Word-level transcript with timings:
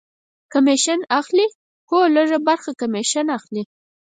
کمیشن 0.53 0.99
اخلي؟ 1.19 1.47
هو، 1.89 1.99
لږ 2.15 2.27
ه 2.35 2.39
برخه 2.47 2.71
کمیشن 2.81 3.25
اخلی 3.37 3.63